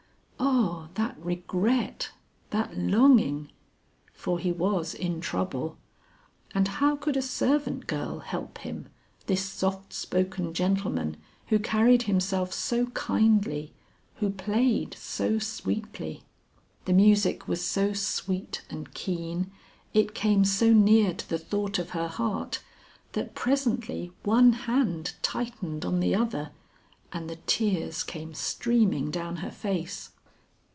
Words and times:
Oh! 0.43 0.89
that 0.95 1.15
regret, 1.23 2.11
that 2.49 2.77
longing! 2.77 3.51
For 4.13 4.39
he 4.39 4.51
was 4.51 4.93
in 4.93 5.21
trouble. 5.21 5.77
And 6.53 6.67
how 6.67 6.95
could 6.97 7.15
a 7.15 7.21
servant 7.21 7.87
girl 7.87 8.19
help 8.19 8.57
him, 8.59 8.89
this 9.27 9.43
soft 9.43 9.93
spoken 9.93 10.53
gentleman 10.53 11.15
who 11.47 11.59
carried 11.59 12.03
himself 12.03 12.51
so 12.53 12.87
kindly, 12.87 13.71
who 14.15 14.29
played 14.29 14.93
so 14.95 15.39
sweetly. 15.39 16.23
The 16.85 16.93
music 16.93 17.47
was 17.47 17.63
so 17.65 17.93
sweet 17.93 18.63
and 18.69 18.93
keen, 18.93 19.51
it 19.93 20.13
came 20.15 20.43
so 20.43 20.73
near 20.73 21.13
to 21.13 21.29
the 21.29 21.39
thought 21.39 21.77
of 21.79 21.91
her 21.91 22.07
heart, 22.09 22.61
that 23.13 23.35
presently 23.35 24.11
one 24.23 24.53
hand 24.53 25.13
tightened 25.21 25.85
on 25.85 25.99
the 25.99 26.15
other, 26.15 26.51
and 27.13 27.29
the 27.29 27.37
tears 27.47 28.03
came 28.03 28.33
streaming 28.33 29.09
down 29.11 29.37
her 29.37 29.51
face. 29.51 30.09